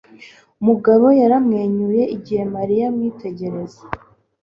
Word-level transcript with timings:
Mugabo 0.67 1.05
yaramwenyuye 1.19 2.03
igihe 2.15 2.43
Mariya 2.55 2.83
amwitegereza. 2.89 3.79